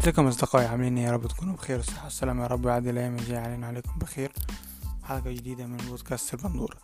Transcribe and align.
ازيكم 0.00 0.26
أصدقائي 0.26 0.66
عاملين 0.66 0.98
إيه؟ 0.98 1.04
يا 1.04 1.12
رب 1.12 1.26
تكونوا 1.26 1.54
بخير. 1.54 1.76
والصحة 1.76 2.04
والسلامة 2.04 2.42
يا 2.42 2.46
رب 2.46 2.64
ويعد 2.64 2.86
الأيام 2.86 3.16
الجاية 3.16 3.38
علينا 3.38 3.66
عليكم 3.66 3.98
بخير. 3.98 4.32
حلقة 5.04 5.30
جديدة 5.30 5.66
من 5.66 5.76
بودكاست 5.76 6.34
البندورة 6.34 6.76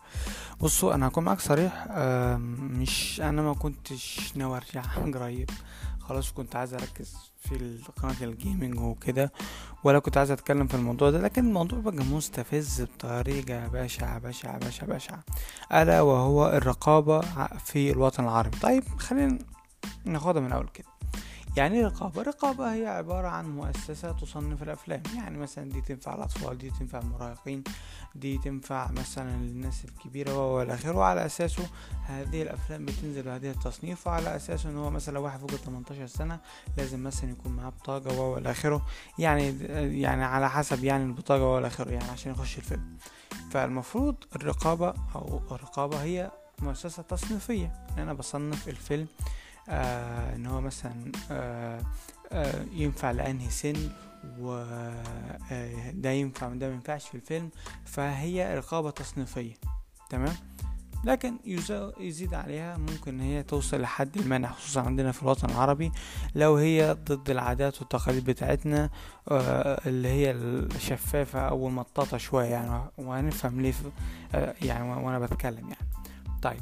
بصوا 0.61 0.93
أنا 0.93 1.07
هكون 1.07 1.23
معاك 1.23 1.39
صريح. 1.39 1.87
مش 2.59 3.21
أنا 3.21 3.41
ما 3.41 3.53
كنتش 3.53 4.31
ناوي 4.35 4.57
أرجع 4.57 4.81
قريب. 5.19 5.49
خلاص 5.99 6.31
كنت 6.31 6.55
عايز 6.55 6.73
أركز 6.73 7.15
في 7.41 7.79
قناة 8.01 8.15
الجيمنج 8.21 8.79
وكده 8.79 9.31
ولا 9.83 9.99
كنت 9.99 10.17
عايز 10.17 10.31
أتكلم 10.31 10.67
في 10.67 10.73
الموضوع 10.75 11.09
ده. 11.09 11.21
لكن 11.21 11.45
الموضوع 11.47 11.79
بقى 11.79 11.95
مستفز 12.05 12.81
بطريقة 12.81 13.67
بشعة 13.67 14.19
بشعة 14.19 14.57
بشعة 14.57 14.87
بشعة. 14.87 15.23
ألا 15.73 16.01
وهو 16.01 16.47
الرقابة 16.49 17.17
ع- 17.39 17.57
في 17.57 17.91
الوطن 17.91 18.23
العربي. 18.23 18.57
طيب 18.59 18.83
خلينا 18.97 19.39
ناخدها 20.05 20.41
من 20.41 20.51
أول 20.51 20.67
كده. 20.73 20.87
يعني 21.57 21.83
رقابة؟ 21.83 22.21
الرقابة 22.21 22.73
هي 22.73 22.87
عبارة 22.87 23.27
عن 23.27 23.55
مؤسسة 23.55 24.11
تصنف 24.11 24.63
الأفلام. 24.63 25.03
يعني 25.15 25.37
مثلا 25.37 25.69
دي 25.69 25.81
تنفع 25.81 26.15
الأطفال 26.15 26.57
دي 26.57 26.71
تنفع 26.79 26.99
المراهقين 26.99 27.63
دي 28.15 28.37
تنفع 28.37 28.91
مثلا 28.91 29.37
للناس 29.37 29.85
الكبيرة 29.85 30.55
والى 30.55 30.73
آخره. 30.73 30.97
وعلى 30.97 31.25
أساسه 31.25 31.67
هذه 32.05 32.41
الأفلام 32.41 32.85
بتنزل 32.85 33.23
بهذه 33.23 33.51
التصنيف. 33.51 34.07
وعلى 34.07 34.35
أساسه 34.35 34.69
إن 34.69 34.77
هو 34.77 34.89
مثلا 34.89 35.19
واحد 35.19 35.39
فوق 35.39 35.51
ال 35.51 35.57
18 35.59 36.07
سنة 36.07 36.39
لازم 36.77 37.03
مثلا 37.03 37.31
يكون 37.31 37.51
معاه 37.51 37.69
بطاقة 37.69 38.19
والى 38.19 38.51
آخره. 38.51 38.85
يعني 39.19 39.57
يعني 40.01 40.23
على 40.23 40.49
حسب 40.49 40.83
يعني 40.83 41.03
البطاقة 41.03 41.43
والى 41.43 41.67
آخره 41.67 41.91
يعني 41.91 42.11
عشان 42.11 42.31
يخش 42.31 42.57
الفيلم. 42.57 42.97
فالمفروض 43.51 44.15
الرقابة 44.35 44.93
أو 45.15 45.41
الرقابة 45.51 46.03
هي 46.03 46.31
مؤسسة 46.61 47.03
تصنيفية. 47.03 47.73
أنا 47.97 48.13
بصنف 48.13 48.69
الفيلم 48.69 49.07
آه 49.69 50.35
إن 50.35 50.45
هو 50.45 50.61
مثلا 50.61 51.11
آه 51.31 51.81
آه 52.31 52.63
ينفع 52.73 53.11
لأنهي 53.11 53.49
سن 53.49 53.89
و 54.39 54.51
آه 55.51 56.09
ينفع 56.11 56.47
وده 56.47 56.67
ما 56.67 56.73
ينفعش 56.73 57.07
في 57.07 57.15
الفيلم 57.15 57.49
فهي 57.85 58.55
رقابة 58.57 58.89
تصنيفية. 58.89 59.53
تمام؟ 60.09 60.35
لكن 61.03 61.39
يز- 61.45 61.91
يزيد 61.99 62.33
عليها 62.33 62.77
ممكن 62.77 63.13
إن 63.13 63.19
هي 63.19 63.43
توصل 63.43 63.81
لحد 63.81 64.17
المنع 64.17 64.51
خصوصا 64.51 64.81
عندنا 64.81 65.11
في 65.11 65.23
الوطن 65.23 65.49
العربي 65.49 65.91
لو 66.35 66.55
هي 66.55 66.97
ضد 67.07 67.29
العادات 67.29 67.79
والتقاليد 67.81 68.25
بتاعتنا 68.25 68.89
آه، 69.31 69.81
اللي 69.85 70.07
هي 70.07 70.31
الشفافة 70.31 71.39
أو 71.39 71.67
المطاطة 71.67 72.17
شوية 72.17 72.45
يعني 72.47 72.81
وهنفهم 72.97 73.61
ليه 73.61 73.73
آه، 74.35 74.53
يعني 74.61 74.89
وأنا 75.05 75.19
بتكلم 75.19 75.69
يعني. 75.69 75.87
طيب. 76.41 76.61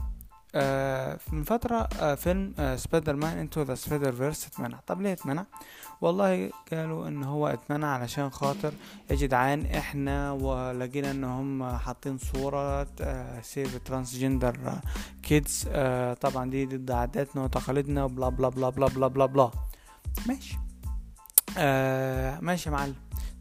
آه 0.56 1.20
من 1.32 1.44
فترة 1.44 1.76
آه 2.00 2.16
فيلم 2.16 2.54
آه 2.60 2.76
Spider-Man 2.76 3.38
Into 3.38 3.62
the 3.62 3.76
Spider-Verse 3.76 4.48
اتمنع. 4.48 4.80
طب 4.88 5.02
ليه 5.02 5.14
اتمنع؟ 5.14 5.46
والله 6.02 6.50
قالوا 6.72 7.08
إن 7.08 7.24
هو 7.24 7.48
اتمنع 7.48 7.88
علشان 7.88 8.30
خاطر 8.30 8.74
يا 9.12 9.16
جدعان 9.16 9.66
إحنا 9.66 10.32
ولقينا 10.32 11.12
إن 11.12 11.24
هم 11.24 11.78
حاطين 11.78 12.18
صورة 12.18 12.88
save 13.42 13.78
transgender 13.86 14.58
kids 15.24 15.64
طبعا 16.22 16.50
دي 16.50 16.66
ضد 16.66 16.92
عاداتنا 16.92 17.44
وتقاليدنا 17.44 18.04
و 18.04 18.09
blah 18.09 18.30
blah 18.30 18.50
blah 18.50 18.70
blah 18.70 18.88
blah 18.88 19.08
blah 19.08 19.26
blah. 19.26 19.52
ماشي. 20.28 20.58
آه 21.58 22.40
ماشي 22.40 22.70
يا 22.70 22.74
معلم. 22.76 22.96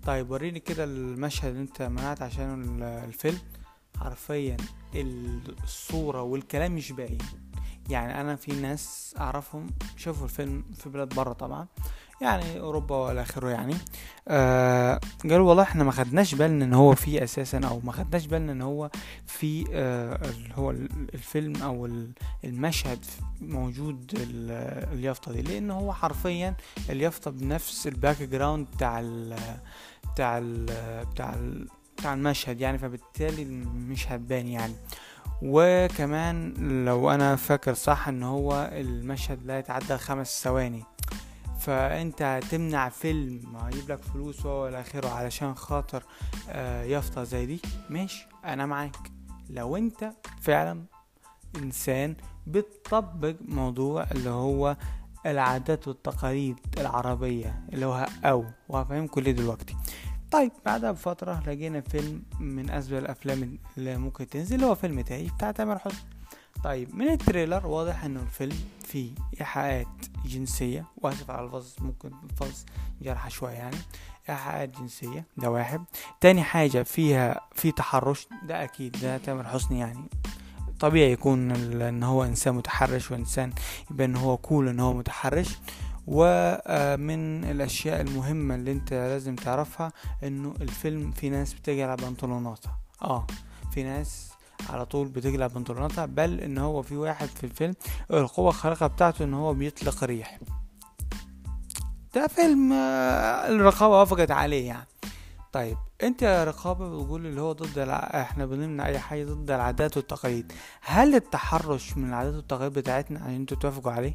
طيب 0.06 0.30
وريني 0.30 0.60
كده 0.60 0.84
المشهد 0.84 1.48
اللي 1.50 1.62
أنت 1.62 1.82
منعت 1.82 2.22
عشان 2.22 2.62
ال- 2.62 2.82
الفيلم. 2.82 3.38
حرفيا 4.00 4.56
الصورة 5.64 6.23
والكلام 6.23 6.75
مش 6.75 6.92
باين. 6.92 7.19
يعني 7.91 8.20
أنا 8.20 8.37
في 8.37 8.53
ناس 8.53 9.14
أعرفهم 9.20 9.67
شافوا 9.97 10.25
الفيلم 10.25 10.64
في 10.77 10.89
بلاد 10.89 11.14
برا 11.14 11.33
طبعا 11.33 11.67
يعني 12.20 12.61
أوروبا 12.61 12.97
وإلى 12.97 13.22
آخره 13.22 13.48
يعني. 13.48 13.75
آه 14.28 15.00
قالوا 15.22 15.49
والله 15.49 15.62
إحنا 15.62 15.84
ما 15.84 15.93
خدناش 15.93 16.34
بالنا 16.34 16.65
إن 16.65 16.75
هو 16.75 16.94
في 16.94 17.25
أساسا 17.25 17.59
أو 17.65 17.81
ما 17.84 17.93
خدناش 17.93 18.27
بالنا 18.27 18.53
إن 18.53 18.62
هو 18.62 18.91
في 19.27 19.65
آه 19.72 20.21
هو 20.54 20.71
ال- 20.71 21.15
الفيلم 21.15 21.56
أو 21.62 21.87
ال- 21.87 22.12
المشهد 22.44 23.04
موجود 23.41 24.15
ال- 24.21 24.94
اليافطة 24.99 25.33
دي. 25.33 25.43
لأن 25.43 25.71
هو 25.71 25.93
حرفيا 25.93 26.54
اليافطة 26.91 27.31
بنفس 27.31 27.87
ال 27.87 28.22
background 28.22 28.66
بتاع 28.77 29.00
ال 29.00 29.37
بتاع 30.12 30.38
ال 30.38 30.66
بتاع 31.12 31.34
ال 31.34 31.69
بتاع 31.97 32.15
المشهد 32.15 32.60
يعني 32.60 32.78
فبالتالي 32.78 33.44
مش 33.75 34.12
هتبان 34.12 34.47
يعني. 34.47 34.75
وكمان 35.43 36.55
لو 36.84 37.10
أنا 37.10 37.37
فاكر 37.37 37.75
صح 37.75 38.09
إن 38.09 38.22
هو 38.22 38.71
المشهد 38.72 39.47
لا 39.47 39.59
يتعدى 39.59 39.99
خمس 39.99 40.43
ثواني. 40.43 40.84
فأنت 41.60 42.41
تمنع 42.50 42.88
فيلم 42.88 43.56
هيجيب 43.56 43.93
لك 43.93 44.03
فلوس 44.03 44.47
والى 44.47 44.81
آخره 44.81 45.09
علشان 45.09 45.54
خاطر 45.54 46.03
آه، 46.49 46.84
يافطة 46.84 47.25
زي 47.25 47.47
دي؟ 47.47 47.60
ماشي 47.91 48.27
أنا 48.44 48.66
معاك. 48.66 48.97
لو 49.50 49.77
أنت 49.77 50.12
فعلا 50.41 50.84
إنسان 51.56 52.16
بتطبق 52.47 53.34
موضوع 53.41 54.06
اللي 54.12 54.31
هو 54.31 54.77
العادات 55.27 55.88
والتقاليد 55.88 56.56
العربية 56.78 57.65
اللي 57.72 57.87
هو 57.87 58.06
أو 58.25 58.44
وهفهمكم 58.69 59.21
ليه 59.21 59.33
دلوقتي. 59.33 59.77
طيب. 60.34 60.53
بعدها 60.67 60.93
بفترة 60.93 61.43
لقينا 61.47 61.81
فيلم 61.81 62.22
من 62.41 62.71
أسوأ 62.71 62.99
الأفلام 62.99 63.59
اللي 63.78 63.97
ممكن 63.97 64.28
تنزل 64.28 64.65
هو 64.65 64.75
فيلم 64.75 65.00
تاني 65.00 65.31
بتاع 65.37 65.50
تامر 65.50 65.78
حسني. 65.78 65.99
طيب 66.65 66.95
من 66.95 67.09
التريلر 67.09 67.67
واضح 67.67 68.05
إنه 68.05 68.22
الفيلم 68.22 68.56
فيه 68.84 69.12
إيحاءات 69.41 69.87
جنسية 70.25 70.84
وآسف 70.97 71.31
على 71.31 71.47
الفظ 71.47 71.75
ممكن 71.78 72.11
الفظ 72.31 72.65
جرحة 73.03 73.28
شوية 73.28 73.53
يعني. 73.53 73.77
إيحاءات 74.28 74.78
جنسية 74.81 75.25
ده 75.37 75.50
واحد. 75.50 75.84
تاني 76.21 76.43
حاجة 76.43 76.83
فيها 76.83 77.41
في 77.53 77.72
تحرش 77.72 78.28
ده 78.43 78.65
أكيد 78.65 78.97
ده 79.03 79.19
تامر 79.19 79.45
حسني 79.49 79.78
يعني. 79.78 80.05
طبيعي 80.81 81.12
يكون 81.12 81.51
إن 81.83 82.03
هو 82.03 82.25
إنسان 82.25 82.55
متحرش 82.55 83.11
وإنسان 83.11 83.53
يبقى 83.91 84.05
إن 84.05 84.16
هو 84.16 84.37
كول 84.37 84.69
إن 84.69 84.81
هو 84.81 84.93
متحرش. 84.93 85.59
ومن 86.06 87.44
الأشياء 87.44 88.00
المهمة 88.00 88.54
اللي 88.54 88.72
انت 88.72 88.92
لازم 88.92 89.37
تعرفها 89.37 89.92
إنه 90.22 90.54
الفيلم 90.60 91.10
في 91.10 91.31
ناس 91.31 91.54
بتقلع 91.54 91.94
بنطلوناتها 91.94 92.78
آه 93.03 93.26
في 93.75 93.82
ناس 93.82 94.31
على 94.70 94.87
طول 94.87 95.09
بتقلع 95.09 95.47
بنطلوناتها 95.47 96.06
بل 96.06 96.41
إن 96.41 96.59
هو 96.59 96.82
في 96.82 96.97
واحد 96.97 97.26
في 97.28 97.44
الفيلم 97.44 97.75
القوة 98.10 98.48
الخارقة 98.48 98.87
بتاعته 98.87 99.25
إن 99.25 99.34
هو 99.34 99.54
بيطلق 99.54 100.04
ريح. 100.04 100.38
ده 102.15 102.26
فيلم 102.26 102.72
آه، 102.72 103.48
الرقابة 103.48 103.98
وافقت 104.00 104.31
عليه 104.31 104.66
يعني. 104.66 104.86
طيب 105.53 105.76
أنت 106.03 106.22
يا 106.22 106.44
رقابة 106.44 106.88
بتقول 106.88 107.26
اللي 107.26 107.41
هو 107.41 107.53
ضد 107.53 107.78
الع... 107.78 107.97
إحنا 107.97 108.47
بنمنع 108.47 108.86
أي 108.86 108.98
حاجة 108.98 109.25
ضد 109.25 109.50
العادات 109.50 109.97
والتقاليد. 109.97 110.53
هل 110.81 111.15
التحرش 111.15 111.97
من 111.97 112.09
العادات 112.09 112.34
والتقاليد 112.34 112.72
بتاعتنا 112.72 113.21
عشان 113.21 113.34
أنتوا 113.34 113.56
توافقوا 113.56 113.92
عليه؟ 113.92 114.15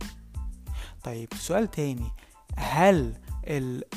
طيب 1.03 1.27
سؤال 1.39 1.71
تاني. 1.71 2.11
هل 2.55 3.13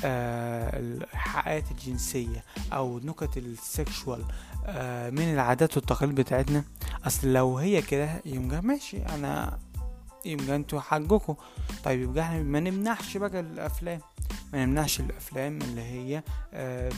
آه، 0.05 0.79
الإيحاءات 0.79 1.71
الجنسية 1.71 2.45
أو 2.73 2.99
نكت 2.99 3.37
السكشوال 3.37 4.25
آه، 4.67 5.11
من 5.11 5.33
العادات 5.33 5.77
والتقاليد 5.77 6.15
بتاعتنا؟ 6.15 6.65
أصل 7.07 7.33
لو 7.33 7.59
هي 7.59 7.83
كده 7.83 8.21
يبقى 8.25 8.63
ماشي 8.63 9.03
أنا 9.07 9.59
يبقى 10.25 10.57
أنتوا 10.57 10.81
حقكم. 10.81 11.35
طيب 11.85 12.01
يبقى 12.01 12.25
إحنا 12.25 12.43
ما 12.43 12.61
نمنعش 12.61 13.17
بقى 13.17 13.41
الأفلام. 13.41 14.01
ما 14.53 14.65
نمنعش 14.65 15.01
الأفلام 15.01 15.59
اللي 15.63 15.81
هي 15.83 16.23
آه، 16.55 16.93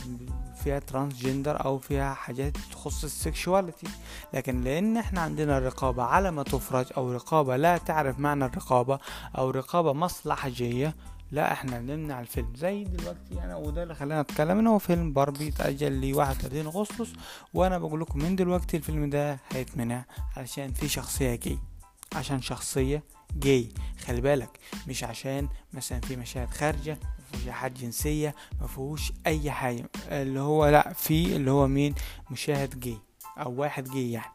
فيها 0.63 0.79
transgender 0.79 1.65
أو 1.65 1.77
فيها 1.79 2.13
حاجات 2.13 2.57
تخص 2.71 3.03
ال 3.03 3.11
sexuality 3.11 3.87
لكن 4.33 4.61
لأن 4.61 4.97
إحنا 4.97 5.21
عندنا 5.21 5.57
الرقابة 5.57 6.03
على 6.03 6.31
ما 6.31 6.43
تفرج 6.43 6.85
أو 6.97 7.11
رقابة 7.13 7.55
لا 7.57 7.77
تعرف 7.77 8.19
معنى 8.19 8.45
الرقابة 8.45 8.99
أو 9.37 9.49
رقابة 9.49 9.93
مصلحجيه 9.93 10.95
لا 11.31 11.51
إحنا 11.51 11.79
نمنع 11.79 12.19
الفيلم. 12.19 12.53
زي 12.55 12.83
دلوقتي 12.83 13.43
أنا 13.43 13.55
وده 13.55 13.83
اللي 13.83 13.95
خلاني 13.95 14.21
أتكلم 14.21 14.59
ان 14.59 14.67
هو 14.67 14.79
فيلم 14.79 15.13
باربي 15.13 15.47
اتاجل 15.47 15.91
لي 15.91 16.13
31 16.13 16.65
أغسطس 16.65 17.13
وأنا 17.53 17.77
بقول 17.77 18.01
لكم 18.01 18.19
من 18.19 18.35
دلوقتي 18.35 18.77
الفيلم 18.77 19.09
ده 19.09 19.39
هيتمنع 19.51 20.05
علشان 20.37 20.73
في 20.73 20.87
شخصية 20.87 21.35
جاي 21.35 21.57
عشان 22.15 22.41
شخصية 22.41 23.03
جاي 23.35 23.69
خلي 24.05 24.21
بالك 24.21 24.59
مش 24.87 25.03
عشان 25.03 25.47
مثلا 25.73 25.99
في 25.99 26.15
مشاهد 26.15 26.49
خارجة 26.49 26.97
مفيهوش 27.33 27.49
حاجات 27.49 27.77
جنسية 27.79 28.35
مفيهوش 28.61 29.11
أي 29.27 29.51
حاجة. 29.51 29.89
اللي 30.09 30.39
هو 30.39 30.69
لأ 30.69 30.93
في 30.93 31.35
اللي 31.35 31.51
هو 31.51 31.67
مين؟ 31.67 31.95
مشاهد 32.31 32.79
جاي 32.79 32.97
أو 33.37 33.61
واحد 33.61 33.83
جاي 33.91 34.11
يعني. 34.11 34.31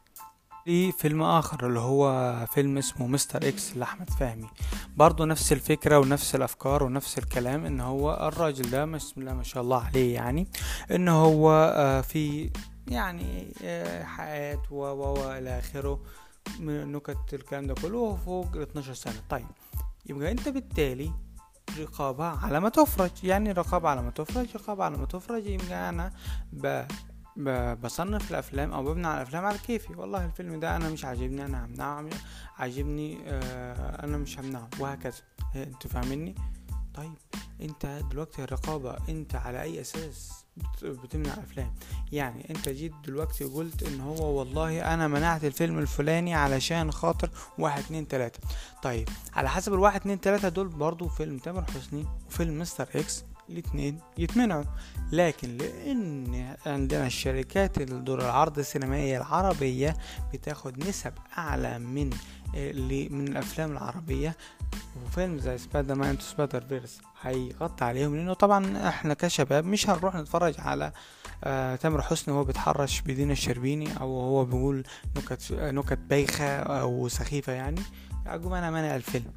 في 0.64 0.92
فيلم 0.92 1.22
آخر 1.22 1.66
اللي 1.66 1.78
هو 1.80 2.34
فيلم 2.54 2.78
اسمه 2.78 3.06
مستر 3.06 3.48
إكس 3.48 3.76
لأحمد 3.76 4.10
فهمي. 4.10 4.48
برضه 4.96 5.24
نفس 5.24 5.52
الفكرة 5.52 5.98
ونفس 5.98 6.34
الأفكار 6.34 6.82
ونفس 6.82 7.18
الكلام 7.18 7.66
إن 7.66 7.80
هو 7.80 8.28
الراجل 8.28 8.70
ده 8.70 8.84
بسم 8.84 9.20
الله 9.20 9.34
ما 9.34 9.42
شاء 9.42 9.62
الله 9.62 9.84
عليه 9.84 10.14
يعني. 10.14 10.48
إن 10.90 11.08
هو 11.08 11.72
آه، 11.76 12.00
في 12.00 12.50
يعني 12.88 13.52
آه، 13.64 14.04
حياة 14.04 14.62
و 14.70 14.82
و 14.84 15.32
إلى 15.32 15.58
آخره. 15.58 16.00
من 16.58 16.92
نكت 16.92 17.34
الكلام 17.34 17.66
ده 17.66 17.74
كله 17.74 17.98
وهو 17.98 18.16
فوق 18.16 18.56
ال 18.56 18.62
12 18.62 18.94
سنة. 18.94 19.22
طيب 19.30 19.46
يبقى 20.06 20.30
انت 20.32 20.48
بالتالي 20.48 21.12
رقابة 21.78 22.24
على 22.24 22.60
ما 22.60 22.68
تفرج. 22.68 23.10
يعني 23.24 23.52
رقابة 23.52 23.88
على 23.88 24.02
ما 24.02 24.10
تفرج 24.10 24.46
رقابة 24.56 24.84
على 24.84 24.96
ما 24.96 25.06
تفرج. 25.06 25.46
يبقى 25.46 25.88
أنا 25.88 26.12
ب... 26.52 26.84
ب... 27.36 27.76
بصنف 27.80 28.30
الأفلام 28.30 28.72
أو 28.72 28.84
ببني 28.84 29.06
على 29.06 29.16
الأفلام 29.16 29.44
على 29.44 29.58
كيفي. 29.58 29.92
والله 29.94 30.24
الفيلم 30.24 30.60
ده 30.60 30.76
أنا 30.76 30.88
مش 30.90 31.04
عاجبني 31.04 31.44
أنا 31.44 31.64
همنعه 31.66 32.08
عاجبني 32.58 33.18
آه 33.26 34.04
أنا 34.04 34.16
مش 34.18 34.38
همنعه. 34.38 34.68
وهكذا. 34.80 35.22
أنتوا 35.56 35.90
فاهميني 35.90 36.34
طيب 36.94 37.14
انت 37.60 37.86
دلوقتي 38.10 38.44
الرقابة 38.44 38.96
انت 39.08 39.34
على 39.34 39.62
اي 39.62 39.80
أساس 39.80 40.44
بتمنع 40.82 41.32
افلام؟ 41.32 41.74
يعني 42.12 42.50
انت 42.50 42.68
جيت 42.68 42.92
دلوقتي 43.04 43.44
وقلت 43.44 43.82
ان 43.82 44.00
هو 44.00 44.38
والله 44.38 44.94
أنا 44.94 45.08
منعت 45.08 45.44
الفيلم 45.44 45.78
الفلاني 45.78 46.34
علشان 46.34 46.92
خاطر 46.92 47.30
واحد 47.58 47.82
اتنين 47.82 48.08
تلاتة. 48.08 48.40
طيب 48.82 49.08
على 49.34 49.48
حسب 49.48 49.74
الواحد 49.74 50.00
اتنين 50.00 50.20
تلاتة 50.20 50.48
دول 50.48 50.68
برضو 50.68 51.08
فيلم 51.08 51.38
تامر 51.38 51.64
حسني 51.64 52.06
وفيلم 52.26 52.58
مستر 52.58 52.88
إكس 52.94 53.24
الاتنين 53.48 53.98
يتمنعوا. 54.18 54.64
لكن 55.12 55.56
لأن 55.56 56.56
عندنا 56.66 57.06
الشركات 57.06 57.78
الدور 57.78 58.20
العرض 58.20 58.58
السينمائية 58.58 59.16
العربية 59.18 59.96
بتاخد 60.32 60.88
نسب 60.88 61.12
أعلى 61.38 61.78
من 61.78 62.10
من 63.10 63.28
الأفلام 63.28 63.72
العربية 63.72 64.36
وفيلم 65.06 65.38
زي 65.38 65.58
سبايدر 65.58 65.94
مان 65.94 66.18
تو 66.18 66.24
سبايدر 66.24 66.60
فيرس 66.60 66.98
هيغطي 67.22 67.84
عليهم 67.84 68.16
لأنه 68.16 68.32
طبعا 68.34 68.88
إحنا 68.88 69.14
كشباب 69.14 69.64
مش 69.64 69.90
هنروح 69.90 70.14
نتفرج 70.14 70.54
على 70.58 70.92
آه 71.44 71.76
تامر 71.76 72.02
حسني 72.02 72.34
وهو 72.34 72.44
بيتحرش 72.44 73.00
بدينا 73.00 73.32
الشربيني 73.32 74.00
أو 74.00 74.20
هو 74.20 74.44
بيقول 74.44 74.84
نكت 75.16 75.52
نكت 75.52 75.98
بايخة 75.98 76.56
أو 76.56 77.08
سخيفة 77.08 77.52
يعني. 77.52 77.80
عقب 78.26 78.52
أنا 78.52 78.70
مانع 78.70 78.96
الفيلم. 78.96 79.32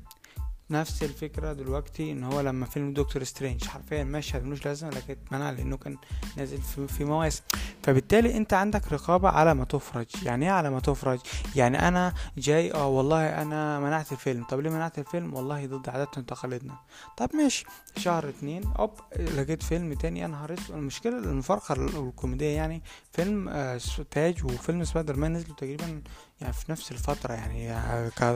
نفس 0.69 1.03
الفكرة 1.03 1.53
دلوقتي 1.53 2.11
إن 2.11 2.23
هو 2.23 2.41
لما 2.41 2.65
فيلم 2.65 2.93
دكتور 2.93 3.23
سترينج 3.23 3.65
حرفيا 3.65 4.03
مشهد 4.03 4.43
ملوش 4.43 4.65
لازمة 4.65 4.89
لكن 4.89 5.11
اتمنع 5.25 5.49
لأنه 5.51 5.77
كان 5.77 5.97
نازل 6.37 6.57
في, 6.87 7.03
مواسم. 7.05 7.43
فبالتالي 7.83 8.37
أنت 8.37 8.53
عندك 8.53 8.93
رقابة 8.93 9.29
على 9.29 9.53
ما 9.53 9.65
تفرج. 9.65 10.05
يعني 10.23 10.45
إيه 10.45 10.51
على 10.51 10.69
ما 10.69 10.79
تفرج؟ 10.79 11.19
يعني 11.55 11.87
أنا 11.87 12.13
جاي 12.37 12.73
آه 12.73 12.87
والله 12.87 13.41
أنا 13.41 13.79
منعت 13.79 14.11
الفيلم. 14.11 14.43
طب 14.43 14.59
ليه 14.59 14.69
منعت 14.69 14.99
الفيلم؟ 14.99 15.33
والله 15.33 15.65
ضد 15.65 15.89
عاداتنا 15.89 16.23
وتقاليدنا. 16.23 16.75
طب 17.17 17.29
ماشي. 17.35 17.65
شهر 17.97 18.29
اتنين 18.29 18.63
أوب 18.79 18.91
لقيت 19.19 19.63
فيلم 19.63 19.93
تاني 19.93 20.19
يا 20.19 20.27
نهار 20.27 20.53
أسود. 20.53 20.75
المشكلة 20.75 21.17
المفارقة 21.17 21.73
الكوميدية 21.73 22.55
يعني 22.55 22.81
فيلم 23.11 23.49
آه 23.49 23.79
تاج 24.11 24.45
وفيلم 24.45 24.83
سبايدر 24.83 25.15
مان 25.15 25.33
نزلوا 25.33 25.55
تقريبا 25.55 26.01
يعني 26.41 26.53
في 26.53 26.71
نفس 26.71 26.91
الفترة 26.91 27.33
يعني 27.33 27.73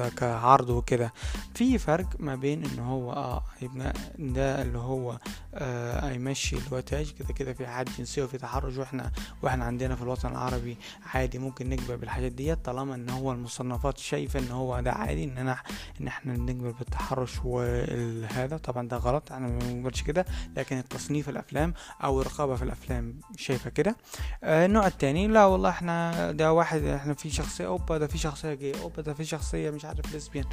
كعرض 0.10 0.70
وكده. 0.70 1.14
في 1.56 1.78
فرق 1.78 2.08
ما 2.20 2.36
بين 2.36 2.66
إن 2.66 2.80
هو 2.80 3.14
آه 3.14 3.44
يبقى 3.62 3.94
ده 4.20 4.62
اللي 4.62 4.78
هو 4.78 5.20
آه 5.59 6.09
هيمشي 6.09 6.56
اللي 6.56 6.68
هو 6.74 6.80
تاج 6.80 7.12
كده 7.19 7.33
كده 7.33 7.54
في 7.54 7.68
حاجة 7.68 7.89
جنسية 7.98 8.24
وفي 8.24 8.38
تحرش 8.38 8.77
وإحنا 8.77 9.12
وإحنا 9.42 9.65
عندنا 9.65 9.95
في 9.95 10.01
الوطن 10.01 10.30
العربي 10.31 10.77
عادي 11.13 11.39
ممكن 11.39 11.69
نقبل 11.69 11.98
بالحاجات 11.98 12.31
ديت 12.31 12.65
طالما 12.65 12.95
إن 12.95 13.09
هو 13.09 13.31
المصنفات 13.31 13.98
شايفة 13.98 14.39
إن 14.39 14.51
هو 14.51 14.80
ده 14.80 14.92
عادي 14.92 15.24
إن 15.24 15.38
أنا 15.38 15.57
إن 16.01 16.07
إحنا 16.07 16.33
نقبل 16.38 16.74
بالتحرش 16.80 17.31
وهذا 17.45 18.57
طبعا 18.57 18.88
ده 18.88 18.98
غلط 18.98 19.31
أنا 19.31 19.48
ما 19.48 19.59
بنقولش 19.59 20.01
كده 20.01 20.25
لكن 20.57 20.77
التصنيف 20.77 21.30
الأفلام 21.30 21.74
أو 22.03 22.21
الرقابة 22.21 22.56
في 22.56 22.63
الأفلام 22.63 23.19
شايفة 23.38 23.69
كده. 23.69 23.95
آه 24.44 24.65
النوع 24.65 24.88
التاني 24.88 25.27
لا 25.27 25.45
والله 25.45 25.69
إحنا 25.69 26.31
ده 26.31 26.53
واحد 26.53 26.83
إحنا 26.83 27.13
في 27.13 27.30
شخصية 27.30 27.68
أوبا 27.68 27.98
ده 27.98 28.07
في 28.07 28.18
شخصية 28.18 28.53
جاي 28.53 28.81
أوبا 28.81 29.01
ده 29.01 29.13
في 29.13 29.25
شخصية 29.25 29.69
مش 29.69 29.86
عارف 29.86 30.15
لسبيان 30.15 30.45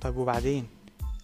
طيب 0.00 0.16
وبعدين؟ 0.16 0.66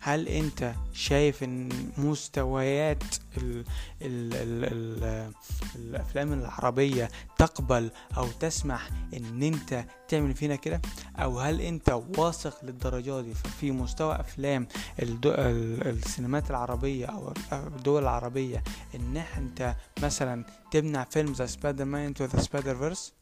هل 0.05 0.29
انت 0.29 0.75
شايف 0.93 1.43
ان 1.43 1.69
مستويات 1.99 3.03
ال 3.37 3.65
ال 4.03 4.35
ال 4.35 4.65
ال 4.65 5.33
الافلام 5.77 6.33
العربية 6.33 7.11
تقبل 7.39 7.91
أو 8.17 8.27
تسمح 8.41 8.89
ان 9.17 9.43
انت 9.43 9.85
تعمل 10.09 10.35
فينا 10.35 10.57
كده؟ 10.57 10.81
أو 11.17 11.41
هل 11.41 11.61
انت 11.61 12.01
واثق 12.19 12.65
للدرجة 12.65 13.21
دي؟ 13.21 13.35
في 13.35 13.71
مستوى 13.71 14.21
افلام 14.21 14.67
السينمات 14.99 16.51
العربية 16.51 17.07
أو 17.07 17.33
الدول 17.53 18.03
العربية 18.03 18.63
ان 18.95 19.17
انت 19.39 19.75
مثلا 20.03 20.45
تمنع 20.71 21.05
فيلم 21.05 21.35
زي 21.35 21.47
سبايدر 21.47 21.85
مان 21.85 22.15
تو 22.15 22.25
ذا 22.25 22.41
سبايدر 22.41 22.77
فيرس؟ 22.77 23.13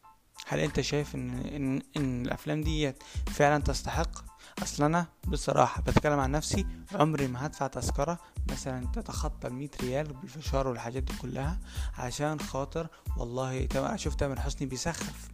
هل 0.47 0.61
انت 0.61 0.81
شايف 0.81 1.15
ان 1.15 1.31
ان, 1.31 1.83
إن 1.97 2.27
الافلام 2.27 2.63
دي 2.63 2.93
فعلا 3.27 3.63
تستحق؟ 3.63 4.31
اصل 4.63 4.85
أنا 4.85 5.07
بصراحة 5.29 5.83
بتكلم 5.83 6.19
عن 6.19 6.31
نفسي 6.31 6.67
عمري 6.95 7.27
ما 7.27 7.47
هدفع 7.47 7.67
تذكرة 7.67 8.19
مثلا 8.51 8.87
تتخطى 8.87 9.49
المية 9.49 9.71
ريال 9.81 10.13
بالفشار 10.13 10.69
والحاجات 10.69 11.03
دي 11.03 11.13
كلها 11.17 11.59
عشان 11.99 12.41
خاطر 12.41 12.89
والله 13.17 13.69
أشوف 13.75 14.15
تامر 14.15 14.41
حسني 14.41 14.67
بيسخف. 14.67 15.29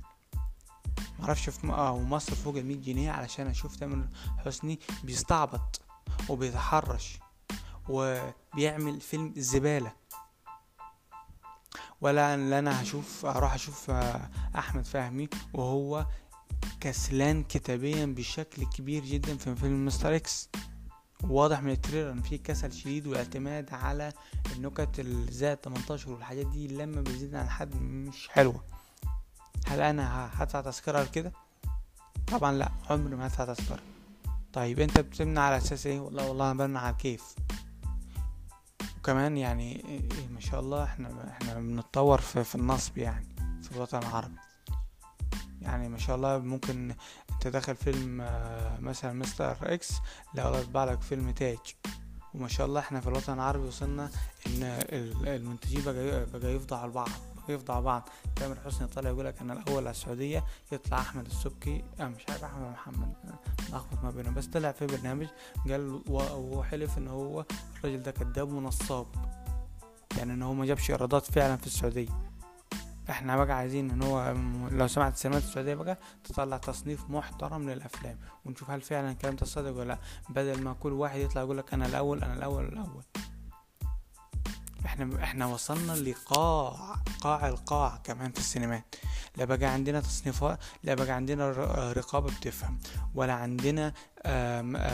معرفش 1.18 1.50
في 1.50 1.66
آه 1.66 1.98
مصر 1.98 2.34
فوق 2.34 2.56
المية 2.56 2.76
جنيه 2.76 3.10
علشان 3.10 3.46
أشوف 3.46 3.76
تامر 3.76 4.08
حسني 4.44 4.80
بيستعبط 5.04 5.80
وبيتحرش 6.28 7.18
وبيعمل 7.88 9.00
فيلم 9.00 9.32
زبالة. 9.36 9.92
ولا 12.00 12.34
إن 12.34 12.52
أنا 12.52 12.82
هشوف 12.82 13.26
أروح 13.26 13.54
أشوف 13.54 13.90
أحمد 14.56 14.84
فهمي 14.84 15.28
وهو 15.54 16.06
كسلان 16.80 17.42
كتابيا 17.42 18.06
بشكل 18.06 18.64
كبير 18.64 19.04
جدا 19.04 19.36
في 19.36 19.56
فيلم 19.56 19.86
مستر 19.86 20.16
إكس. 20.16 20.48
واضح 21.24 21.62
من 21.62 21.70
ال 21.70 21.75
trailer 21.75 22.12
إن 22.12 22.22
في 22.22 22.38
كسل 22.38 22.72
شديد 22.72 23.06
واعتماد 23.06 23.74
على 23.74 24.12
النكت 24.56 25.00
الزائد 25.00 25.58
18 25.58 26.10
والحاجات 26.10 26.46
دي 26.46 26.68
لما 26.68 27.00
بيزيد 27.00 27.34
عن 27.34 27.48
حد 27.48 27.76
مش 27.76 28.28
حلوة. 28.28 28.64
هل 29.66 29.80
أنا 29.80 30.30
هدفع 30.34 30.60
تذكرة 30.60 31.02
لكده؟ 31.02 31.32
طبعا 32.26 32.52
لا 32.52 32.72
عمري 32.90 33.16
ما 33.16 33.26
هدفع 33.26 33.44
تذكرة. 33.44 33.80
طيب 34.52 34.80
أنت 34.80 35.00
بتمنع 35.00 35.40
على 35.40 35.56
أساس 35.56 35.86
إيه؟ 35.86 36.00
والله 36.00 36.28
والله 36.28 36.50
أنا 36.50 36.66
بمنع 36.66 36.80
على 36.80 36.92
الكيف. 36.92 37.34
وكمان 39.06 39.36
يعني 39.36 39.84
إيه 39.88 40.28
ما 40.34 40.40
شاء 40.40 40.60
الله 40.60 40.84
إحنا 40.84 41.28
إحنا 41.30 41.54
بنتطور 41.54 42.20
في, 42.20 42.44
في 42.44 42.54
النصب 42.54 42.98
يعني 42.98 43.26
في 43.62 43.72
الوطن 43.76 43.98
العربي. 43.98 44.34
يعني 45.62 45.88
ما 45.88 45.98
شاء 45.98 46.16
الله 46.16 46.38
ممكن 46.38 46.94
أنت 47.32 47.46
داخل 47.48 47.76
فيلم 47.76 48.16
مثلا 48.80 49.12
مستر 49.12 49.56
إكس 49.62 49.92
لا 50.34 50.58
يطبع 50.58 50.84
لك 50.84 51.00
فيلم 51.00 51.30
تاج. 51.30 51.58
وما 52.34 52.48
شاء 52.48 52.66
الله 52.66 52.80
إحنا 52.80 53.00
في 53.00 53.06
الوطن 53.08 53.32
العربي 53.32 53.66
وصلنا 53.66 54.10
إن 54.46 54.62
المنتجين 55.26 55.82
بقى 55.84 56.26
بقى 56.34 56.54
يفضحوا 56.54 56.86
البعض 56.86 57.08
يفضحوا 57.48 57.80
بعض. 57.80 58.08
تامر 58.36 58.56
حسني 58.64 58.86
طالع 58.88 59.10
يقول 59.10 59.24
لك 59.26 59.40
أنا 59.40 59.52
الأول 59.52 59.78
على 59.78 59.90
السعودية 59.90 60.44
يطلع 60.72 60.98
أحمد 60.98 61.26
السبكي. 61.26 61.84
آه 62.00 62.08
مش 62.08 62.22
عارف 62.28 62.44
أحمد 62.44 62.70
محمد. 62.70 63.12
لخبط 63.70 64.02
ما 64.02 64.10
بينهم. 64.10 64.34
بس 64.34 64.46
طلع 64.46 64.72
في 64.72 64.86
برنامج 64.86 65.26
قال 65.68 66.02
وحلف 66.08 66.98
إن 66.98 67.08
هو 67.08 67.44
الراجل 67.78 68.02
ده 68.02 68.10
كذاب 68.10 68.52
ونصاب. 68.52 69.06
يعني 70.18 70.32
إن 70.32 70.42
هو 70.42 70.54
ما 70.54 70.66
جابش 70.66 70.90
إيرادات 70.90 71.24
فعلا 71.24 71.56
في 71.56 71.66
السعودية. 71.66 72.08
إحنا 73.10 73.44
بقى 73.44 73.56
عايزين 73.56 73.90
إن 73.90 74.02
هو 74.02 74.34
لو 74.70 74.86
سمعت 74.86 75.14
السينمات 75.14 75.42
السعودية 75.42 75.74
بقى 75.74 75.98
تطلع 76.24 76.56
تصنيف 76.56 77.10
محترم 77.10 77.70
للأفلام. 77.70 78.18
ونشوف 78.44 78.70
هل 78.70 78.80
فعلا 78.80 79.10
الكلام 79.10 79.36
ده 79.36 79.46
صادق 79.46 79.70
ولا 79.76 79.84
لأ. 79.84 79.98
بدل 80.28 80.62
ما 80.62 80.72
كل 80.72 80.92
واحد 80.92 81.20
يطلع 81.20 81.42
يقول 81.42 81.58
لك 81.58 81.74
أنا 81.74 81.86
الأول 81.86 82.22
أنا 82.24 82.34
الأول 82.34 82.64
الأول. 82.64 83.02
إحنا 84.96 85.24
إحنا 85.24 85.46
وصلنا 85.46 85.92
لقاع 85.92 86.96
قاع 87.20 87.48
القاع 87.48 88.00
كمان 88.04 88.32
في 88.32 88.38
السينمات. 88.38 88.94
لا 89.36 89.44
بقى 89.44 89.66
عندنا 89.66 90.00
تصنيفات 90.00 90.58
لا 90.84 90.94
بقى 90.94 91.10
عندنا 91.10 91.50
رقابة 91.92 92.30
بتفهم 92.36 92.78
ولا 93.14 93.32
عندنا 93.32 93.92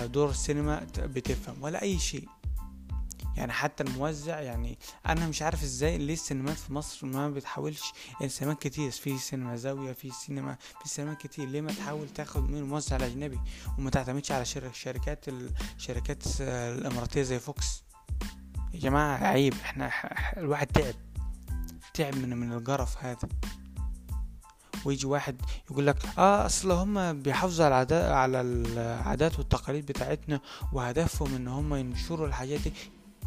دور 0.07 0.31
السينما 0.31 0.87
بتفهم 0.99 1.63
ولا 1.63 1.83
أي 1.83 1.99
شيء. 1.99 2.29
يعني 3.37 3.53
حتى 3.53 3.83
الموزع 3.83 4.41
يعني 4.41 4.79
أنا 5.07 5.27
مش 5.27 5.43
عارف 5.43 5.63
إزاي 5.63 5.99
ليه 5.99 6.13
السينمات 6.15 6.57
في 6.57 6.73
مصر 6.73 7.07
ما 7.07 7.31
بتحاولش 7.31 7.83
السينمات 8.23 8.63
كتير 8.63 8.91
في 8.91 9.19
سينما 9.19 9.57
زاوية 9.57 9.93
في 9.93 10.11
سينما 10.11 10.57
في 10.83 10.89
سينمات 10.89 11.19
كتير 11.21 11.49
ليه 11.49 11.61
ما 11.61 11.73
تحاول 11.73 12.09
تاخد 12.09 12.51
من 12.51 12.59
الموزع 12.59 12.97
الاجنبي 12.97 13.41
وما 13.79 13.91
تعتمدش 13.91 14.33
على 14.33 14.45
شركات 14.73 15.25
الشركات 15.29 16.23
الإماراتية 16.41 17.23
زي 17.23 17.39
فوكس؟ 17.39 17.83
يا 18.75 18.79
جماعة 18.79 19.17
عيب. 19.27 19.55
إحنا 19.55 19.91
الواحد 20.37 20.67
تعب. 20.67 20.95
تعب 21.95 22.17
من 22.17 22.37
من 22.37 22.53
القرف 22.53 23.05
هذا. 23.05 23.29
ويجي 24.85 25.07
واحد 25.07 25.43
يقول 25.71 25.87
لك 25.87 26.19
آه 26.19 26.47
أصل 26.47 26.71
هم 26.71 27.23
بيحافظوا 27.23 27.67
على 27.67 27.95
على 27.95 28.41
العادات 28.41 29.39
والتقاليد 29.39 29.87
بتاعتنا 29.87 30.41
وهدفهم 30.73 31.35
إن 31.35 31.49
هم 31.49 31.75
ينشروا 31.75 32.27
الحاجات 32.27 32.61
دي. 32.61 32.73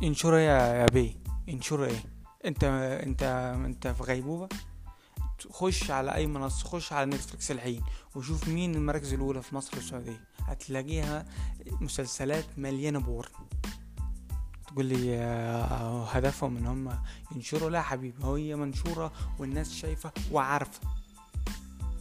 انشر 0.03 0.33
يا 0.33 0.57
يا 0.59 0.85
بي 0.85 1.17
انشر 1.49 1.85
إيه؟ 1.85 2.03
أنت 2.45 2.63
أنت 3.03 3.23
أنت 3.65 3.87
في 3.87 4.03
غيبوبة؟ 4.03 4.49
خش 5.49 5.91
على 5.91 6.15
أي 6.15 6.27
منصة 6.27 6.67
خش 6.67 6.93
على 6.93 7.05
نتفليكس 7.05 7.51
الحين 7.51 7.81
وشوف 8.15 8.47
مين 8.47 8.75
المراكز 8.75 9.13
الأولى 9.13 9.41
في 9.41 9.55
مصر 9.55 9.77
والسعودية 9.77 10.23
هتلاقيها 10.39 11.25
مسلسلات 11.81 12.45
مليانة 12.57 12.99
porn. 12.99 13.29
تقول 14.75 14.85
لي 14.85 15.17
آه، 15.17 16.05
هدفهم 16.05 16.57
إن 16.57 16.65
هم 16.65 16.99
ينشروا 17.35 17.69
لا 17.69 17.81
حبيبي. 17.81 18.25
هي 18.25 18.55
منشورة 18.55 19.11
والناس 19.39 19.73
شايفة 19.73 20.11
وعارفة. 20.31 20.79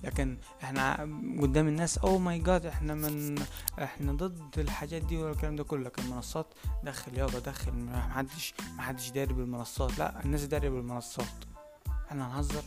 لكن 0.05 0.39
إحنا 0.63 0.95
قدام 1.41 1.69
الناس 1.69 1.99
oh 1.99 2.19
my 2.19 2.39
God 2.39 2.67
إحنا 2.67 2.95
من 2.95 3.35
إحنا 3.83 4.13
ضد 4.13 4.59
الحاجات 4.59 5.03
دي 5.03 5.17
والكلام 5.17 5.57
ده 5.57 5.65
كله. 5.65 5.85
لكن 5.85 6.03
المنصات 6.03 6.47
دخل 6.85 7.19
يابا 7.19 7.39
دخل 7.39 7.73
محدش 7.75 8.55
محدش 8.77 9.11
داري 9.11 9.35
بالمنصات. 9.35 9.99
لا 9.99 10.25
الناس 10.25 10.45
داري 10.45 10.71
بالمنصات. 10.71 11.45
إحنا 12.09 12.29
هنهزر 12.29 12.63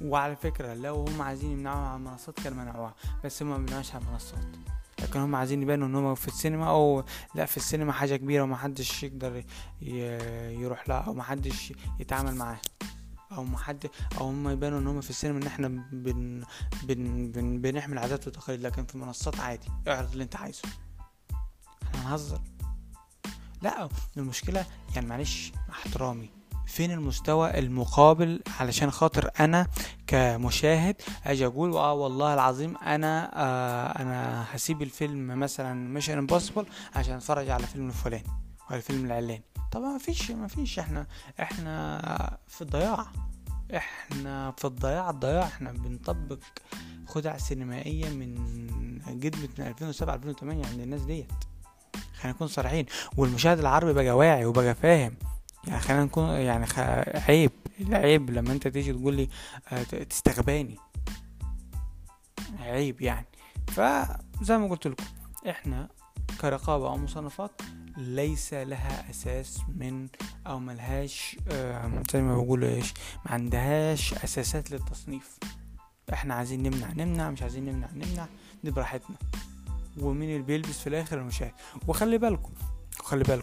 وعلى 0.00 0.36
فكرة 0.36 0.74
لو 0.74 0.94
هم 0.94 1.22
عايزين 1.22 1.50
يمنعوها 1.50 1.88
عن 1.88 2.00
المنصات 2.00 2.40
كانوا 2.40 2.62
منعوها 2.64 2.94
بس 3.24 3.42
هم 3.42 3.50
ما 3.50 3.56
بيمنعوش 3.56 3.94
عن 3.94 4.02
المنصات 4.02 4.44
لكن 5.02 5.20
هم 5.20 5.36
عايزين 5.36 5.62
يبانوا 5.62 5.88
إن 5.88 5.94
هم 5.94 6.14
في 6.14 6.28
السينما 6.28 6.70
أو 6.70 7.04
لا 7.34 7.46
في 7.46 7.56
السينما 7.56 7.92
حاجة 7.92 8.16
كبيرة 8.16 8.42
ومحدش 8.42 9.02
يقدر 9.02 9.44
يروح 10.60 10.88
لها 10.88 10.98
أو 10.98 11.14
محدش 11.14 11.72
يتعامل 12.00 12.34
معاها. 12.34 12.60
أو 13.32 13.44
محد 13.44 13.90
أو 14.18 14.26
هم 14.26 14.48
يبانوا 14.48 14.78
إن 14.78 14.86
هم 14.86 15.00
في 15.00 15.10
السينما 15.10 15.38
إن 15.38 15.46
إحنا 15.46 15.68
بن 15.68 16.44
بن 16.82 17.32
بن 17.32 17.60
بنحمل 17.60 17.98
عادات 17.98 18.26
وتقاليد 18.26 18.60
لكن 18.62 18.84
في 18.86 18.94
المنصات 18.94 19.40
عادي. 19.40 19.68
اعرض 19.88 20.12
اللي 20.12 20.24
أنت 20.24 20.36
عايزه. 20.36 20.62
إحنا 21.82 22.02
هنهزر. 22.02 22.40
لا 23.62 23.88
المشكلة 24.16 24.66
يعني 24.94 25.06
معلش 25.06 25.52
مع 25.68 25.74
احترامي. 25.74 26.30
فين 26.70 26.90
المستوى 26.90 27.58
المقابل 27.58 28.42
علشان 28.60 28.90
خاطر 28.90 29.30
أنا 29.40 29.66
كمشاهد 30.06 30.96
أجي 31.24 31.46
أقول 31.46 31.72
آه 31.76 31.92
والله 31.92 32.34
العظيم 32.34 32.76
أنا 32.76 33.30
آه 33.34 34.02
أنا 34.02 34.44
هسيب 34.54 34.82
الفيلم 34.82 35.38
مثلا 35.38 35.74
ميشن 35.74 36.18
امبوسيبل 36.18 36.66
عشان 36.94 37.14
أتفرج 37.14 37.50
على 37.50 37.66
فيلم 37.66 37.88
الفلاني 37.88 38.24
ولا 38.70 38.76
الفيلم 38.76 39.04
العلاني. 39.04 39.42
طبعا 39.72 39.92
ما 39.92 39.98
فيش 39.98 40.30
ما 40.30 40.48
فيش 40.48 40.78
إحنا 40.78 41.06
إحنا 41.40 42.38
في 42.48 42.62
الضياع. 42.62 43.06
إحنا 43.76 44.50
في 44.58 44.64
الضياع 44.64 45.10
الضياع. 45.10 45.42
إحنا 45.46 45.72
بنطبق 45.72 46.38
خدع 47.06 47.36
سينمائية 47.36 48.08
من 48.08 49.18
جدمة 49.20 49.48
من 49.58 49.66
2007 49.66 50.14
2008 50.14 50.66
عند 50.66 50.80
الناس 50.80 51.00
ديت. 51.00 51.32
خلينا 52.20 52.36
نكون 52.36 52.48
صريحين. 52.48 52.86
والمشاهد 53.16 53.58
العربي 53.58 53.92
بقى 53.92 54.10
واعي 54.10 54.44
وبقى 54.44 54.74
فاهم. 54.74 55.16
يعني 55.66 55.80
خلينا 55.80 56.04
نكون 56.04 56.28
يعني. 56.28 56.66
عيب. 57.28 57.50
العيب 57.80 58.30
لما 58.30 58.52
انت 58.52 58.68
تيجي 58.68 58.92
تقول 58.92 59.14
لي 59.14 59.28
آه 59.72 59.82
تستغباني. 59.82 60.76
عيب 62.58 63.00
يعني. 63.00 63.26
فزي 63.68 64.58
ما 64.58 64.68
قلت 64.68 64.86
لكم 64.86 65.04
إحنا 65.48 65.88
كرقابة 66.40 66.88
أو 66.88 66.96
مصنفات 66.96 67.62
ليس 67.96 68.54
لها 68.54 69.10
أساس 69.10 69.60
من 69.76 70.08
أو 70.46 70.58
ملهاش 70.58 71.36
زي 72.12 72.22
ما 72.22 72.36
بقولوا 72.36 72.68
إيش؟ 72.68 72.94
ما 73.24 73.32
عندهاش 73.32 74.14
أساسات 74.14 74.70
للتصنيف. 74.70 75.38
إحنا 76.12 76.34
عايزين 76.34 76.62
نمنع 76.62 76.92
نمنع 76.92 77.30
مش 77.30 77.42
عايزين 77.42 77.64
نمنع 77.64 77.88
نمنع 77.94 78.26
دي 78.64 78.70
براحتنا. 78.70 79.16
ومين 79.98 80.30
اللي 80.30 80.42
بيلبس 80.42 80.78
في 80.80 80.86
الآخر 80.86 81.18
المشاهد. 81.18 81.52
وخلي 81.88 82.18
بالكم 82.18 82.52
خلي 82.98 83.24
بالكم. 83.24 83.39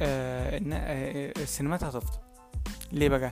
آه 0.00 0.58
إن 0.58 0.72
آه 0.72 1.32
السينمات 1.36 1.84
هتفضل 1.84 2.18
ليه 2.92 3.08
بقى؟ 3.08 3.30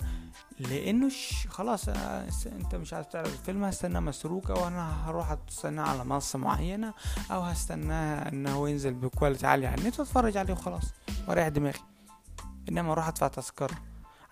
لأنه 0.61 1.11
خلاص 1.49 1.89
آه 1.89 2.29
أنت 2.47 2.75
مش 2.75 2.93
عايز 2.95 3.07
تعرف 3.09 3.33
الفيلم 3.41 3.65
هستناه 3.65 4.01
مسروق 4.01 4.51
أو 4.51 4.67
أنا 4.69 5.11
هروح 5.11 5.37
أستناه 5.49 5.83
على 5.91 6.05
منصة 6.05 6.39
معينة 6.39 6.95
أو 7.31 7.41
هستناه 7.41 8.29
ان 8.29 8.47
هو 8.47 8.67
ينزل 8.67 8.95
بكواليتي 8.95 9.47
عاليه 9.47 9.69
على 9.69 9.81
النت 9.81 9.99
وأتفرج 10.01 10.37
عليه 10.37 10.53
وخلاص 10.53 10.85
وأريح 11.29 11.49
دماغي. 11.49 11.81
إنما 12.69 12.93
أروح 12.93 13.09
أدفع 13.09 13.29
تذكرة 13.29 13.75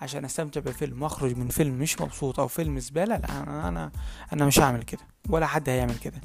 عشان 0.00 0.25
أستمتع 0.25 0.61
بالفيلم 0.61 1.02
وأخرج 1.02 1.37
من 1.37 1.49
فيلم 1.49 1.78
مش 1.78 2.00
مبسوط 2.00 2.40
أو 2.40 2.49
فيلم 2.49 2.78
زبالة 2.78 3.16
لا 3.16 3.43
أنا 3.43 3.69
أنا 3.69 3.90
أنا 4.33 4.47
مش 4.47 4.59
هعمل 4.61 4.83
كده 4.83 5.00
ولا 5.28 5.47
حد 5.47 5.69
هيعمل 5.69 5.99
كده. 5.99 6.21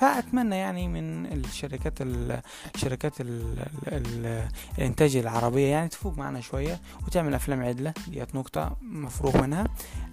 فأتمنى 0.00 0.56
يعني 0.56 0.88
من 0.88 1.26
الشركات 1.26 1.94
ال 2.00 2.42
شركات 2.76 3.20
ال 3.20 3.58
ال 3.88 4.48
الإنتاج 4.78 5.16
العربية 5.16 5.66
يعني 5.66 5.88
تفوق 5.88 6.18
معنا 6.18 6.40
شوية 6.40 6.80
وتعمل 7.06 7.34
أفلام 7.34 7.62
عدلة. 7.62 7.94
ديت 8.08 8.34
نقطة 8.34 8.76
مفروغ 8.82 9.42
منها. 9.42 9.66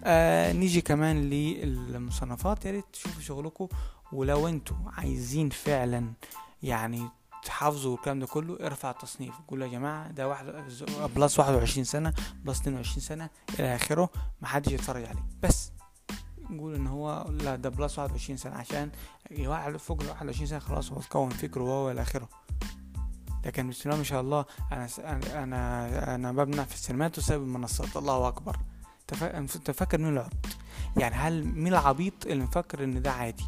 آه 0.03 0.51
نيجي 0.53 0.81
كمان 0.81 1.29
للمصنفات. 1.29 2.65
يا 2.65 2.71
ريت 2.71 2.85
تشوفوا 2.93 3.21
شغلكم. 3.21 3.67
ولو 4.11 4.47
أنتوا 4.47 4.77
عايزين 4.97 5.49
فعلا 5.49 6.11
يعني 6.63 7.07
تحافظوا 7.43 7.95
الكلام 7.95 8.19
ده 8.19 8.25
كله 8.25 8.57
ارفع 8.65 8.91
التصنيف. 8.91 9.33
قول 9.47 9.61
يا 9.61 9.67
جماعة 9.67 10.11
ده 10.11 10.27
واحد 10.27 10.45
plus 11.15 11.39
21 11.39 11.83
سنة 11.83 12.13
plus 12.45 12.61
22 12.61 12.99
سنة 13.01 13.29
إلى 13.59 13.75
آخره. 13.75 14.09
محدش 14.41 14.71
يتفرج 14.71 15.05
عليه. 15.05 15.23
بس. 15.43 15.71
نقول 16.49 16.75
إن 16.75 16.87
هو 16.87 17.25
لا 17.29 17.55
ده 17.55 17.69
plus 17.69 17.99
21 17.99 18.37
سنة. 18.37 18.55
عشان 18.55 18.91
واحد 19.39 19.77
فوق 19.77 20.01
ال 20.01 20.07
21 20.09 20.47
سنة 20.47 20.59
خلاص 20.59 20.91
هو 20.91 20.99
اتكون 20.99 21.29
فكره 21.29 21.63
وهو 21.63 21.91
إلى 21.91 22.01
آخره. 22.01 22.29
لكن 23.45 23.69
بسم 23.69 23.89
الله 23.89 23.97
ما 23.97 24.03
شاء 24.03 24.21
الله 24.21 24.45
أنا 24.71 24.87
أنا 25.43 26.15
أنا 26.15 26.31
بمنع 26.31 26.65
في 26.65 26.73
السينمات 26.73 27.17
وسايب 27.17 27.41
المنصات. 27.41 27.97
الله 27.97 28.27
أكبر. 28.27 28.57
أنت 29.21 29.71
فاكر 29.71 29.97
مين 29.97 30.13
العبط 30.13 30.57
يعني 30.97 31.15
هل 31.15 31.43
مين 31.43 31.73
العبيط 31.73 32.25
اللي 32.25 32.43
مفكر 32.43 32.83
إن 32.83 33.01
ده 33.01 33.11
عادي؟ 33.11 33.45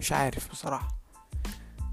مش 0.00 0.12
عارف 0.12 0.50
بصراحة. 0.50 0.88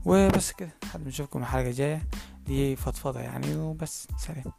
وبس 0.06 0.52
كده. 0.52 0.70
لحد 0.84 1.00
ما 1.02 1.08
نشوفكم 1.08 1.40
الحلقة 1.42 1.70
الجاية. 1.70 2.08
دي 2.46 2.76
فضفضة 2.76 3.20
يعني 3.20 3.56
وبس. 3.56 4.08
سلام. 4.18 4.54